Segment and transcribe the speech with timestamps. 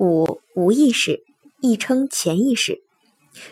[0.00, 1.24] 五无意识，
[1.60, 2.80] 亦称潜意识，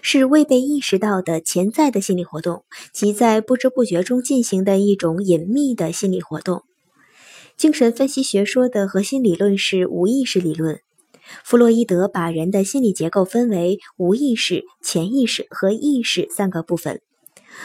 [0.00, 6.62] 是未被意识到的潜在的心理活动，即在不知不觉中进行的一种隐秘的心理活动。
[7.58, 10.80] 精神分析学说的核心理论是无意识理论。
[11.44, 17.02] 弗洛伊德把人的心理结构分为无意识、潜意识和意识三个部分。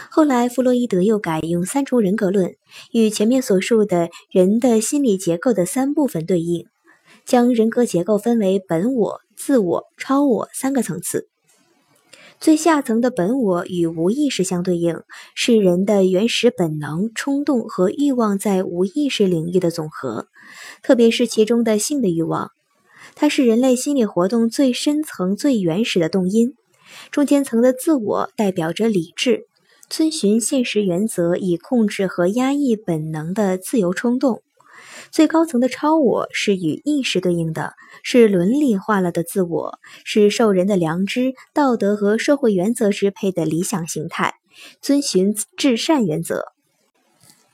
[0.09, 2.55] 后来，弗洛伊德又改用三重人格论，
[2.91, 6.65] 与前面所述的人的心理结构的三部分对应，
[7.25, 11.27] 将人格结构分为本我、自我、超我三个层次。
[12.39, 15.01] 最下层的本我与无意识相对应，
[15.33, 20.27] 是人的原始本能、冲动和欲望在无意识领域的总和，
[20.81, 22.51] 特别是其中的性的欲望。
[23.15, 26.53] 它是人类心理活动最深层、最原始的动因。
[27.11, 29.45] 中间层的自我代表着理智。
[29.89, 34.41] 遵循现实原则以控制和压抑本能的自由冲动，
[35.13, 44.33] 最高层的超我是与意识对应的，是伦理化了的自我，是受人的良知、道德和社会原则支配的理想形态，
[44.81, 46.45] 遵循至善原则。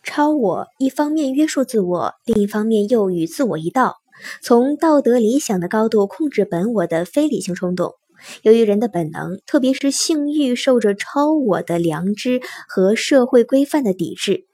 [0.03, 3.97] 超我一方面约束自我，另一方面又与自我一道，
[4.41, 7.95] 从道德理想的高度控制本我的非理性冲动。
[8.41, 14.45] 由于人的本能，特别是性欲，受着超我的良知和社会规范的抵制，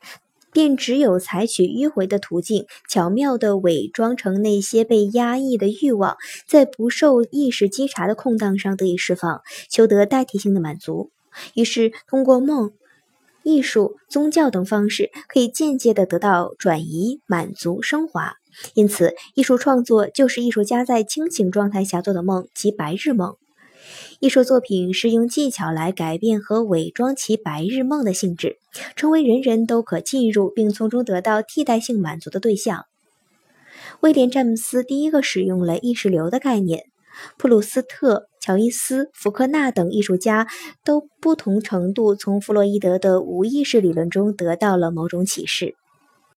[0.55, 6.15] 便只有采取迂回的途径，巧妙地伪装成那些被压抑的欲望，
[6.47, 11.11] 在不受意识稽查的空档上得以释放，求得代替性的满足。
[11.55, 12.71] 于是，通过梦、
[13.43, 18.35] 艺术、宗教等方式，可以间接地得到转移、满足、升华。
[18.75, 23.35] 因此，艺术创作就是艺术家在清醒状态下做的梦，即白日梦。
[24.19, 28.57] 艺术作品是用技巧来改变和伪装其白日梦的性质，
[28.95, 32.85] 成为人人都可进入并从中得到替代性满足的对象。
[33.99, 36.85] 威廉·詹姆斯第一个使用了意识流的概念，
[37.37, 40.47] 普鲁斯特、乔伊斯、福克纳等艺术家
[40.83, 45.75] 都不同程度从弗洛伊德的无意识理论中得到了某种启示。